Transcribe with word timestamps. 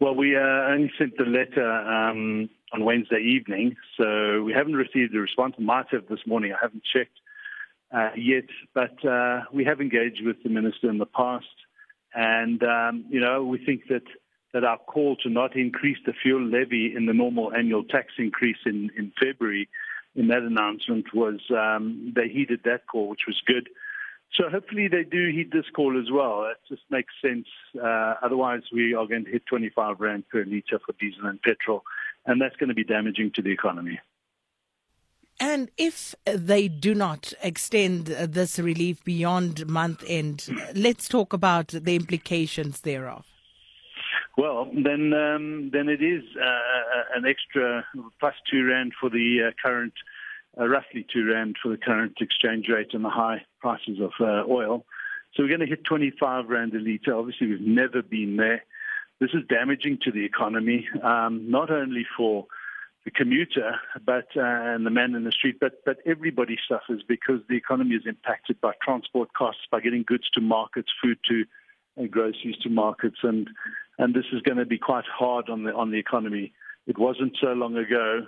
Well, 0.00 0.14
we 0.14 0.36
uh, 0.36 0.40
only 0.40 0.92
sent 0.96 1.16
the 1.16 1.24
letter 1.24 1.68
um, 1.68 2.48
on 2.72 2.84
Wednesday 2.84 3.20
evening, 3.20 3.76
so 3.96 4.44
we 4.44 4.52
haven't 4.52 4.76
received 4.76 5.12
a 5.14 5.18
response. 5.18 5.56
Might 5.58 5.86
have 5.90 6.06
this 6.08 6.20
morning. 6.24 6.52
I 6.52 6.58
haven't 6.62 6.84
checked 6.84 7.18
uh, 7.92 8.10
yet, 8.16 8.44
but 8.74 9.04
uh, 9.04 9.42
we 9.52 9.64
have 9.64 9.80
engaged 9.80 10.24
with 10.24 10.36
the 10.44 10.50
minister 10.50 10.88
in 10.88 10.98
the 10.98 11.06
past, 11.06 11.46
and 12.14 12.62
um, 12.62 13.06
you 13.10 13.20
know 13.20 13.42
we 13.42 13.58
think 13.58 13.88
that 13.88 14.04
that 14.52 14.62
our 14.62 14.78
call 14.78 15.16
to 15.16 15.28
not 15.28 15.56
increase 15.56 15.98
the 16.06 16.12
fuel 16.12 16.42
levy 16.42 16.94
in 16.94 17.06
the 17.06 17.12
normal 17.12 17.52
annual 17.52 17.82
tax 17.82 18.14
increase 18.18 18.56
in, 18.64 18.90
in 18.96 19.12
February 19.20 19.68
in 20.14 20.28
that 20.28 20.42
announcement 20.42 21.12
was 21.12 21.40
um, 21.50 22.12
they 22.14 22.28
heeded 22.28 22.60
that 22.64 22.86
call, 22.90 23.08
which 23.08 23.26
was 23.26 23.42
good. 23.46 23.68
So 24.34 24.48
hopefully 24.48 24.88
they 24.88 25.04
do 25.04 25.30
heed 25.30 25.50
this 25.52 25.64
call 25.74 25.98
as 25.98 26.10
well. 26.10 26.44
It 26.50 26.58
just 26.68 26.82
makes 26.90 27.12
sense. 27.22 27.46
Uh, 27.76 28.14
otherwise, 28.22 28.62
we 28.72 28.94
are 28.94 29.06
going 29.06 29.24
to 29.24 29.30
hit 29.30 29.46
25 29.46 30.00
rand 30.00 30.28
per 30.28 30.44
litre 30.44 30.78
for 30.84 30.92
diesel 31.00 31.26
and 31.26 31.40
petrol, 31.42 31.82
and 32.26 32.40
that's 32.40 32.56
going 32.56 32.68
to 32.68 32.74
be 32.74 32.84
damaging 32.84 33.32
to 33.34 33.42
the 33.42 33.50
economy. 33.50 33.98
And 35.40 35.70
if 35.76 36.14
they 36.24 36.66
do 36.66 36.94
not 36.94 37.32
extend 37.42 38.06
this 38.06 38.58
relief 38.58 39.04
beyond 39.04 39.68
month 39.68 40.02
end, 40.06 40.48
let's 40.74 41.08
talk 41.08 41.32
about 41.32 41.68
the 41.68 41.94
implications 41.94 42.80
thereof. 42.80 43.24
Well, 44.36 44.70
then 44.72 45.12
um, 45.14 45.70
then 45.72 45.88
it 45.88 46.02
is 46.02 46.22
uh, 46.40 47.16
an 47.16 47.24
extra 47.26 47.84
plus 48.20 48.34
two 48.48 48.64
rand 48.66 48.92
for 49.00 49.10
the 49.10 49.48
uh, 49.48 49.50
current, 49.60 49.94
uh, 50.58 50.66
roughly 50.66 51.06
two 51.12 51.26
rand 51.30 51.56
for 51.62 51.68
the 51.68 51.76
current 51.76 52.16
exchange 52.20 52.66
rate 52.68 52.92
and 52.92 53.04
the 53.04 53.10
high 53.10 53.42
prices 53.60 53.98
of 54.00 54.12
uh, 54.20 54.44
oil. 54.48 54.84
So 55.34 55.42
we're 55.42 55.48
going 55.48 55.60
to 55.60 55.66
hit 55.66 55.84
25 55.84 56.48
rand 56.48 56.74
a 56.74 56.78
litre. 56.78 57.14
Obviously, 57.14 57.48
we've 57.48 57.60
never 57.60 58.02
been 58.02 58.36
there. 58.36 58.64
This 59.20 59.30
is 59.34 59.42
damaging 59.48 59.98
to 60.04 60.12
the 60.12 60.24
economy, 60.24 60.88
um, 61.02 61.50
not 61.50 61.70
only 61.70 62.06
for 62.16 62.46
the 63.04 63.10
commuter, 63.10 63.76
but 64.04 64.26
uh, 64.36 64.42
and 64.42 64.86
the 64.86 64.90
man 64.90 65.14
in 65.14 65.24
the 65.24 65.32
street, 65.32 65.58
but 65.60 65.84
but 65.84 65.98
everybody 66.06 66.56
suffers 66.68 67.02
because 67.06 67.40
the 67.48 67.56
economy 67.56 67.94
is 67.94 68.02
impacted 68.06 68.60
by 68.60 68.72
transport 68.82 69.32
costs, 69.32 69.62
by 69.70 69.80
getting 69.80 70.04
goods 70.06 70.28
to 70.34 70.40
markets, 70.40 70.88
food 71.02 71.18
to 71.28 71.44
uh, 72.00 72.06
groceries 72.06 72.56
to 72.62 72.68
markets, 72.68 73.18
and 73.22 73.48
and 73.98 74.14
this 74.14 74.26
is 74.32 74.42
going 74.42 74.58
to 74.58 74.66
be 74.66 74.78
quite 74.78 75.06
hard 75.06 75.48
on 75.48 75.64
the 75.64 75.74
on 75.74 75.90
the 75.90 75.98
economy. 75.98 76.52
It 76.86 76.98
wasn't 76.98 77.36
so 77.40 77.48
long 77.48 77.76
ago 77.76 78.26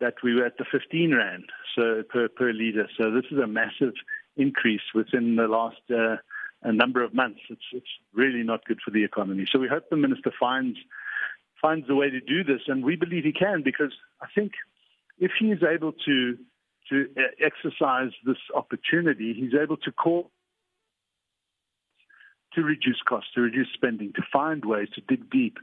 that 0.00 0.14
we 0.22 0.34
were 0.34 0.44
at 0.44 0.58
the 0.58 0.64
15 0.70 1.14
rand 1.14 1.44
so 1.74 2.02
per 2.08 2.28
per 2.28 2.52
liter. 2.52 2.88
So 2.98 3.10
this 3.10 3.24
is 3.30 3.38
a 3.38 3.46
massive 3.46 3.94
increase 4.36 4.82
within 4.94 5.36
the 5.36 5.48
last 5.48 5.80
uh, 5.90 6.16
a 6.62 6.72
number 6.72 7.02
of 7.02 7.14
months. 7.14 7.40
It's 7.48 7.68
it's 7.72 7.86
really 8.12 8.42
not 8.42 8.64
good 8.64 8.80
for 8.84 8.90
the 8.90 9.04
economy. 9.04 9.46
So 9.50 9.58
we 9.58 9.68
hope 9.68 9.84
the 9.90 9.96
minister 9.96 10.32
finds 10.38 10.78
finds 11.60 11.88
a 11.88 11.94
way 11.94 12.10
to 12.10 12.20
do 12.20 12.44
this, 12.44 12.62
and 12.66 12.84
we 12.84 12.96
believe 12.96 13.24
he 13.24 13.32
can 13.32 13.62
because 13.62 13.92
I 14.20 14.26
think 14.34 14.52
if 15.18 15.32
he 15.38 15.46
is 15.46 15.62
able 15.62 15.92
to 15.92 16.36
to 16.90 17.06
uh, 17.16 17.22
exercise 17.44 18.12
this 18.24 18.36
opportunity, 18.54 19.34
he's 19.34 19.58
able 19.60 19.76
to 19.78 19.92
call 19.92 20.30
to 22.54 22.62
reduce 22.62 23.00
costs, 23.06 23.30
to 23.34 23.40
reduce 23.42 23.68
spending, 23.74 24.12
to 24.14 24.22
find 24.32 24.64
ways 24.64 24.88
to 24.94 25.02
dig 25.02 25.30
deep 25.30 25.58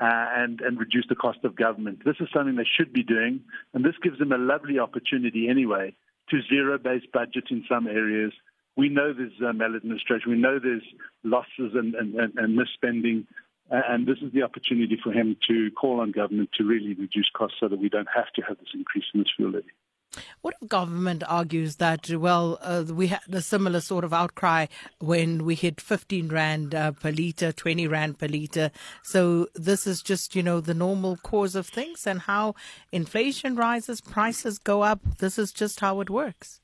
and, 0.00 0.60
and 0.60 0.78
reduce 0.78 1.06
the 1.08 1.14
cost 1.14 1.38
of 1.44 1.54
government. 1.56 2.00
This 2.04 2.16
is 2.20 2.28
something 2.32 2.56
they 2.56 2.68
should 2.76 2.92
be 2.92 3.02
doing, 3.02 3.40
and 3.74 3.84
this 3.84 3.94
gives 4.02 4.18
them 4.18 4.32
a 4.32 4.38
lovely 4.38 4.78
opportunity 4.78 5.48
anyway 5.48 5.94
to 6.30 6.40
zero-based 6.48 7.12
budget 7.12 7.44
in 7.50 7.64
some 7.68 7.86
areas. 7.86 8.32
We 8.76 8.88
know 8.88 9.12
there's 9.12 9.32
uh, 9.46 9.52
maladministration. 9.52 10.30
We 10.30 10.38
know 10.38 10.58
there's 10.58 10.86
losses 11.24 11.72
and, 11.74 11.94
and, 11.94 12.14
and, 12.14 12.32
and 12.38 12.58
misspending, 12.58 13.26
uh, 13.70 13.82
and 13.88 14.06
this 14.06 14.18
is 14.22 14.32
the 14.32 14.42
opportunity 14.42 14.98
for 15.02 15.12
him 15.12 15.36
to 15.48 15.70
call 15.72 16.00
on 16.00 16.12
government 16.12 16.50
to 16.58 16.64
really 16.64 16.94
reduce 16.94 17.28
costs 17.36 17.58
so 17.60 17.68
that 17.68 17.78
we 17.78 17.88
don't 17.88 18.08
have 18.14 18.32
to 18.36 18.42
have 18.42 18.58
this 18.58 18.68
increase 18.74 19.04
in 19.12 19.20
this 19.20 19.28
fuel 19.36 19.50
levy. 19.50 19.68
What 20.40 20.54
if 20.60 20.68
government 20.68 21.22
argues 21.26 21.76
that, 21.76 22.10
well, 22.10 22.58
uh, 22.62 22.84
we 22.88 23.08
had 23.08 23.20
a 23.32 23.40
similar 23.40 23.80
sort 23.80 24.04
of 24.04 24.12
outcry 24.12 24.66
when 24.98 25.44
we 25.44 25.54
hit 25.54 25.80
15 25.80 26.28
Rand 26.28 26.74
uh, 26.74 26.92
per 26.92 27.10
litre, 27.10 27.52
20 27.52 27.86
Rand 27.86 28.18
per 28.18 28.26
litre. 28.26 28.70
So 29.02 29.48
this 29.54 29.86
is 29.86 30.02
just, 30.02 30.34
you 30.34 30.42
know, 30.42 30.60
the 30.60 30.74
normal 30.74 31.16
course 31.16 31.54
of 31.54 31.66
things 31.66 32.06
and 32.06 32.20
how 32.20 32.54
inflation 32.90 33.54
rises, 33.54 34.00
prices 34.00 34.58
go 34.58 34.82
up. 34.82 35.00
This 35.18 35.38
is 35.38 35.52
just 35.52 35.80
how 35.80 36.00
it 36.00 36.10
works. 36.10 36.60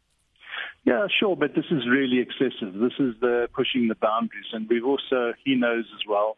Yeah, 0.85 1.07
sure, 1.19 1.37
but 1.37 1.55
this 1.55 1.65
is 1.71 1.87
really 1.89 2.21
excessive. 2.21 2.75
This 2.75 2.95
is 2.99 3.15
the 3.21 3.49
pushing 3.53 3.89
the 3.89 3.97
boundaries. 3.97 4.47
And 4.53 4.69
we've 4.69 4.85
also, 4.85 5.35
he 5.45 5.55
knows 5.57 5.85
as 5.95 6.07
well, 6.09 6.37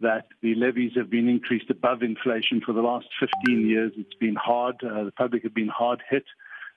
that 0.00 0.26
the 0.42 0.54
levies 0.54 0.92
have 0.96 1.10
been 1.10 1.28
increased 1.28 1.70
above 1.70 2.02
inflation 2.02 2.60
for 2.64 2.72
the 2.72 2.80
last 2.80 3.06
15 3.20 3.66
years. 3.68 3.92
It's 3.96 4.14
been 4.14 4.34
hard. 4.34 4.76
Uh, 4.82 5.04
the 5.04 5.12
public 5.12 5.44
have 5.44 5.54
been 5.54 5.68
hard 5.68 6.02
hit. 6.10 6.24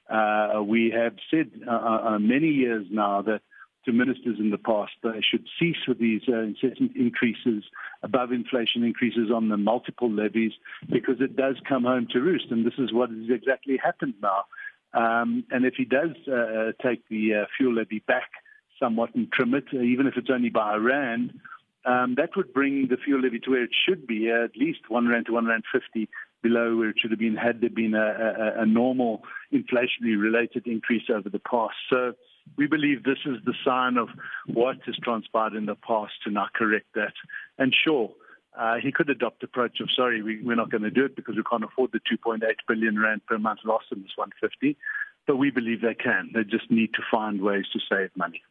Uh, 0.10 0.62
we 0.64 0.94
have 0.96 1.16
said 1.32 1.50
uh, 1.68 1.72
uh, 1.72 2.02
uh 2.10 2.20
many 2.20 2.48
years 2.48 2.86
now 2.92 3.22
that 3.22 3.42
to 3.86 3.92
ministers 3.92 4.38
in 4.40 4.50
the 4.50 4.58
past 4.58 4.92
they 5.04 5.22
should 5.22 5.46
cease 5.60 5.78
with 5.88 6.00
these 6.00 6.22
uh, 6.28 6.40
incessant 6.40 6.96
increases 6.96 7.64
above 8.04 8.32
inflation 8.32 8.84
increases 8.84 9.30
on 9.34 9.50
the 9.50 9.58
multiple 9.58 10.12
levies 10.12 10.54
because 10.92 11.16
it 11.20 11.36
does 11.36 11.56
come 11.68 11.84
home 11.84 12.08
to 12.12 12.20
roost. 12.20 12.46
And 12.50 12.66
this 12.66 12.74
is 12.78 12.94
what 12.94 13.10
has 13.10 13.30
exactly 13.30 13.78
happened 13.84 14.16
now. 14.22 14.46
Um, 14.94 15.44
and 15.52 15.66
if 15.66 15.76
he 15.76 15.86
does 15.86 16.12
take 16.82 17.08
the 17.10 17.46
fuel 17.58 17.76
levy 17.76 18.00
back 18.08 18.30
somewhat 18.80 19.14
and 19.14 19.32
trim 19.32 19.54
it, 19.54 19.66
even 19.74 20.08
if 20.08 20.16
it's 20.18 20.30
only 20.32 20.50
by 20.50 20.76
a 20.76 20.80
rand, 20.80 21.34
um, 21.86 22.16
that 22.18 22.36
would 22.36 22.54
bring 22.54 22.88
the 22.90 22.98
fuel 22.98 23.22
levy 23.22 23.40
to 23.40 23.52
where 23.52 23.64
it 23.64 23.76
should 23.88 24.08
be, 24.08 24.32
uh, 24.32 24.46
at 24.46 24.58
least 24.58 24.90
one 24.90 25.08
rand 25.08 25.28
to 25.28 25.34
one 25.34 25.46
rand 25.46 25.64
fifty 25.72 26.10
below 26.46 26.78
where 26.78 26.90
it 26.90 26.98
should 27.00 27.10
have 27.10 27.20
been 27.20 27.36
had 27.36 27.60
there 27.60 27.72
been 27.72 27.96
a, 27.96 28.58
a, 28.58 28.62
a 28.62 28.66
normal 28.68 29.24
inflationary 29.52 30.16
related 30.16 30.68
increase 30.68 31.10
over 31.10 31.28
the 31.28 31.40
past. 31.40 31.74
So 31.90 32.14
we 32.56 32.68
believe 32.68 33.04
this 33.04 33.24
is 33.26 33.38
the 33.46 33.56
sign 33.66 33.98
of 33.98 34.10
what 34.46 34.78
has 34.86 34.96
transpired 35.04 35.56
in 35.56 35.66
the 35.66 35.74
past 35.76 36.14
to 36.24 36.30
now 36.30 36.48
correct 36.54 36.86
that. 36.94 37.14
And 37.58 37.74
sure, 37.74 38.12
uh, 38.56 38.76
he 38.76 38.92
could 38.92 39.10
adopt 39.10 39.40
the 39.42 39.48
approach 39.48 39.80
of 39.82 39.90
sorry, 39.96 40.22
we, 40.22 40.44
we're 40.44 40.56
not 40.56 40.70
going 40.70 40.84
to 40.84 40.92
do 40.92 41.06
it 41.06 41.16
because 41.16 41.36
we 41.36 41.44
can't 41.50 41.64
afford 41.64 41.92
the 41.92 42.00
2.8 42.00 42.42
billion 42.68 43.00
rand 43.00 43.26
per 43.26 43.40
month 43.40 43.62
loss 43.66 43.84
in 43.92 44.04
this 44.04 44.12
150. 44.16 44.78
But 45.26 45.38
we 45.38 45.50
believe 45.50 45.82
they 45.82 45.96
can. 45.96 46.30
They 46.32 46.44
just 46.44 46.70
need 46.70 46.94
to 46.94 47.02
find 47.10 47.42
ways 47.42 47.66
to 47.74 47.80
save 47.90 48.12
money. 48.16 48.44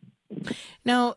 Now, 0.85 1.15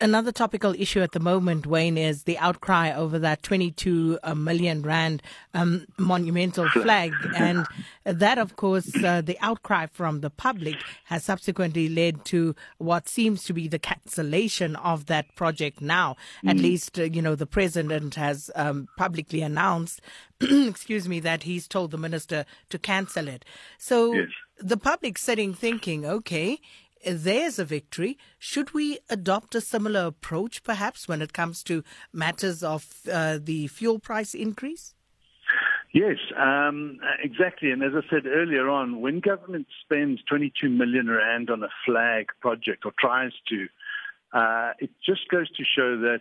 another 0.00 0.32
topical 0.32 0.74
issue 0.74 1.00
at 1.00 1.12
the 1.12 1.20
moment, 1.20 1.66
Wayne, 1.66 1.98
is 1.98 2.24
the 2.24 2.38
outcry 2.38 2.92
over 2.92 3.18
that 3.18 3.42
22 3.42 4.18
uh, 4.22 4.34
rand 4.34 5.22
um, 5.54 5.86
monumental 5.98 6.68
flag. 6.70 7.12
And 7.36 7.66
that, 8.04 8.38
of 8.38 8.56
course, 8.56 8.90
uh, 9.02 9.20
the 9.20 9.38
outcry 9.40 9.86
from 9.86 10.20
the 10.20 10.30
public 10.30 10.76
has 11.04 11.24
subsequently 11.24 11.88
led 11.88 12.24
to 12.26 12.54
what 12.78 13.08
seems 13.08 13.44
to 13.44 13.52
be 13.52 13.68
the 13.68 13.78
cancellation 13.78 14.76
of 14.76 15.06
that 15.06 15.34
project 15.34 15.80
now. 15.80 16.16
Mm. 16.44 16.50
At 16.50 16.56
least, 16.56 16.98
uh, 16.98 17.04
you 17.04 17.22
know, 17.22 17.34
the 17.34 17.46
president 17.46 18.14
has 18.14 18.50
um, 18.54 18.88
publicly 18.96 19.42
announced, 19.42 20.00
excuse 20.40 21.08
me, 21.08 21.20
that 21.20 21.42
he's 21.42 21.68
told 21.68 21.90
the 21.90 21.98
minister 21.98 22.44
to 22.70 22.78
cancel 22.78 23.28
it. 23.28 23.44
So 23.78 24.14
yes. 24.14 24.28
the 24.58 24.76
public 24.76 25.18
sitting 25.18 25.54
thinking, 25.54 26.06
okay, 26.06 26.60
there's 27.04 27.58
a 27.58 27.64
victory. 27.64 28.18
Should 28.38 28.72
we 28.74 28.98
adopt 29.08 29.54
a 29.54 29.60
similar 29.60 30.06
approach, 30.06 30.62
perhaps, 30.62 31.08
when 31.08 31.22
it 31.22 31.32
comes 31.32 31.62
to 31.64 31.82
matters 32.12 32.62
of 32.62 32.86
uh, 33.10 33.38
the 33.42 33.68
fuel 33.68 33.98
price 33.98 34.34
increase? 34.34 34.94
Yes, 35.92 36.18
um, 36.36 37.00
exactly. 37.22 37.72
And 37.72 37.82
as 37.82 37.92
I 37.96 38.08
said 38.08 38.26
earlier 38.26 38.68
on, 38.68 39.00
when 39.00 39.18
government 39.20 39.66
spends 39.82 40.20
22 40.28 40.68
million 40.68 41.08
rand 41.08 41.50
on 41.50 41.64
a 41.64 41.68
flag 41.84 42.28
project 42.40 42.84
or 42.84 42.92
tries 42.98 43.32
to, 43.48 43.66
uh, 44.32 44.72
it 44.78 44.90
just 45.04 45.28
goes 45.30 45.50
to 45.50 45.64
show 45.64 45.98
that 46.00 46.20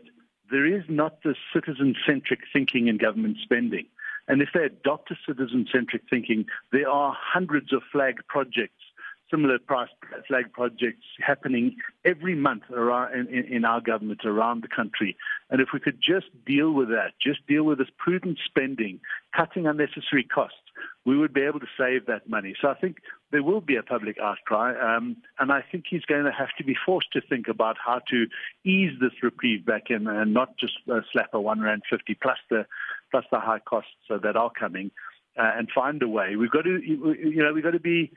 there 0.50 0.66
is 0.66 0.84
not 0.90 1.22
the 1.22 1.36
citizen-centric 1.54 2.40
thinking 2.52 2.88
in 2.88 2.98
government 2.98 3.38
spending. 3.44 3.86
And 4.28 4.42
if 4.42 4.50
they 4.54 4.64
adopt 4.64 5.12
a 5.12 5.16
citizen-centric 5.28 6.04
thinking, 6.10 6.46
there 6.72 6.90
are 6.90 7.16
hundreds 7.16 7.72
of 7.72 7.84
flag 7.92 8.22
projects 8.28 8.82
similar 9.30 9.60
price 9.60 9.90
flag 10.28 10.52
projects 10.54 11.06
happening 11.20 11.76
every 12.06 12.36
month 12.36 12.64
around 12.72 13.14
in, 13.14 13.46
in, 13.46 13.66
our 13.66 13.82
government 13.82 14.22
around 14.26 14.64
the 14.64 14.68
country. 14.68 15.16
And 15.50 15.62
if 15.62 15.70
we 15.74 15.80
could 15.80 16.00
just 16.02 16.28
deal 16.46 16.72
with 16.72 16.90
that, 16.90 17.14
just 17.22 17.46
deal 17.48 17.64
with 17.64 17.78
this 17.78 17.90
prudent 17.98 18.40
spending, 18.44 19.00
cutting 19.36 19.68
unnecessary 19.68 20.24
costs, 20.24 20.58
we 21.06 21.18
would 21.18 21.34
be 21.34 21.42
able 21.42 21.60
to 21.60 21.68
save 21.78 22.06
that 22.08 22.30
money. 22.30 22.56
So 22.62 22.70
I 22.70 22.74
think 22.76 22.98
there 23.32 23.44
will 23.44 23.62
be 23.62 23.76
a 23.76 23.84
public 23.84 24.18
outcry, 24.20 24.74
um, 24.80 25.18
and 25.40 25.52
I 25.52 25.64
think 25.72 25.86
he's 25.90 26.06
going 26.06 26.26
to 26.26 26.32
have 26.32 26.50
to 26.58 26.64
be 26.64 26.76
forced 26.86 27.12
to 27.14 27.22
think 27.22 27.48
about 27.48 27.78
how 27.84 28.00
to 28.10 28.28
ease 28.64 28.94
this 29.00 29.12
reprieve 29.22 29.66
back 29.66 29.90
in 29.90 30.08
and 30.08 30.34
not 30.34 30.58
just 30.58 30.74
uh, 30.92 31.02
slap 31.12 31.34
a 31.34 31.42
one 31.42 31.62
rand 31.62 31.84
fifty 31.90 32.16
plus 32.16 32.38
the 32.50 32.66
plus 33.12 33.26
the 33.32 33.40
high 33.40 33.60
costs 33.60 33.92
that 34.10 34.36
are 34.36 34.52
coming, 34.52 34.92
uh, 35.38 35.52
and 35.58 35.70
find 35.74 36.02
a 36.04 36.08
way. 36.08 36.36
We've 36.36 36.52
got 36.52 36.64
to, 36.64 36.80
you 36.84 37.44
know, 37.44 37.54
we've 37.54 37.64
got 37.64 37.72
to 37.72 37.80
be 37.80 38.12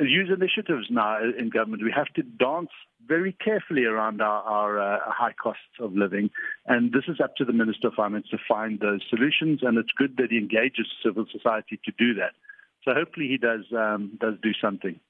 use 0.00 0.30
initiatives 0.34 0.86
now 0.90 1.18
in 1.38 1.50
government. 1.50 1.82
We 1.82 1.92
have 1.94 2.12
to 2.14 2.22
dance 2.22 2.70
very 3.06 3.32
carefully 3.32 3.84
around 3.84 4.22
our, 4.22 4.42
our 4.42 4.78
uh, 4.80 4.98
high 5.06 5.34
costs 5.34 5.62
of 5.78 5.92
living, 5.94 6.30
and 6.66 6.92
this 6.92 7.04
is 7.08 7.20
up 7.22 7.36
to 7.36 7.44
the 7.44 7.52
Minister 7.52 7.88
of 7.88 7.94
Finance 7.94 8.26
to 8.30 8.38
find 8.48 8.80
those 8.80 9.00
solutions. 9.10 9.60
And 9.62 9.76
it's 9.78 9.92
good 9.96 10.16
that 10.16 10.30
he 10.30 10.38
engages 10.38 10.86
civil 11.04 11.26
society 11.30 11.78
to 11.84 11.92
do 11.98 12.14
that. 12.14 12.32
So 12.84 12.92
hopefully 12.94 13.28
he 13.28 13.38
does 13.38 13.64
um, 13.76 14.18
does 14.20 14.34
do 14.42 14.52
something. 14.60 15.00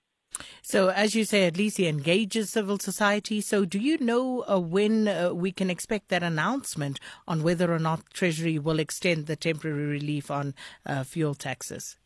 So, 0.63 0.89
as 0.89 1.15
you 1.15 1.25
say, 1.25 1.47
at 1.47 1.57
least 1.57 1.77
he 1.77 1.87
engages 1.87 2.51
civil 2.51 2.79
society. 2.79 3.41
So, 3.41 3.65
do 3.65 3.79
you 3.79 3.99
know 3.99 4.45
uh, 4.49 4.59
when 4.59 5.07
uh, 5.07 5.33
we 5.33 5.53
can 5.53 5.71
expect 5.71 6.09
that 6.09 6.23
announcement 6.23 6.99
on 7.29 7.43
whether 7.43 7.73
or 7.73 7.79
not 7.79 8.11
Treasury 8.13 8.59
will 8.59 8.81
extend 8.81 9.27
the 9.27 9.37
temporary 9.37 9.87
relief 9.87 10.31
on 10.31 10.55
uh, 10.87 11.05
fuel 11.05 11.35
taxes? 11.35 11.97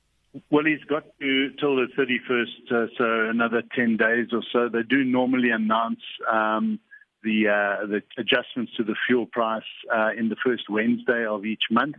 Well, 0.51 0.65
he's 0.65 0.85
got 0.89 1.05
to 1.21 1.51
till 1.61 1.77
the 1.77 1.87
31st, 1.97 2.73
uh, 2.73 2.87
so 2.97 3.31
another 3.31 3.63
10 3.75 3.97
days 3.97 4.29
or 4.33 4.43
so. 4.53 4.69
They 4.69 4.83
do 4.83 5.05
normally 5.05 5.51
announce 5.51 6.01
um, 6.31 6.79
the 7.23 7.49
uh, 7.49 7.87
the 7.87 8.03
adjustments 8.17 8.73
to 8.77 8.85
the 8.85 8.95
fuel 9.07 9.27
price 9.27 9.63
uh, 9.95 10.11
in 10.17 10.29
the 10.29 10.37
first 10.45 10.69
Wednesday 10.69 11.25
of 11.27 11.45
each 11.45 11.65
month. 11.71 11.97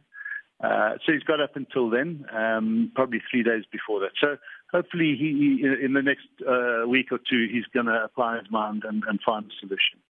Uh, 0.62 0.96
so 1.06 1.14
he's 1.14 1.24
got 1.24 1.40
up 1.40 1.56
until 1.56 1.90
then, 1.90 2.26
um, 2.36 2.92
probably 2.94 3.22
three 3.32 3.44
days 3.44 3.64
before 3.72 4.02
that. 4.02 4.12
So 4.20 4.38
hopefully, 4.72 5.16
he, 5.18 5.62
he 5.62 5.86
in 5.86 5.94
the 5.94 6.02
next 6.02 6.28
uh, 6.46 6.88
week 6.88 7.12
or 7.12 7.18
two, 7.18 7.48
he's 7.52 7.66
going 7.74 7.86
to 7.86 8.04
apply 8.04 8.40
his 8.40 8.52
mind 8.52 8.84
and, 8.86 9.04
and 9.08 9.20
find 9.26 9.46
a 9.46 9.56
solution. 9.60 10.00